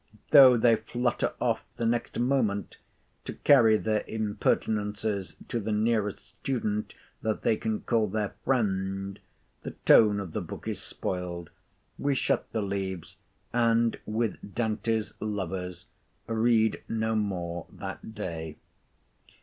[0.31, 2.77] Though they flutter off the next moment,
[3.25, 9.19] to carry their impertinences to the nearest student that they can call their friend,
[9.61, 11.51] the tone of the book is spoiled;
[11.99, 13.17] we shut the leaves,
[13.53, 15.85] and, with Dante's lovers,
[16.25, 18.57] read no more that day.